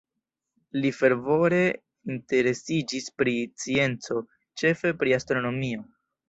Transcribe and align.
Li 0.77 0.91
fervore 0.99 1.59
interesiĝis 2.13 3.11
pri 3.21 3.35
scienco, 3.53 4.19
ĉefe 4.63 4.95
pri 5.05 5.15
astronomio. 5.21 5.87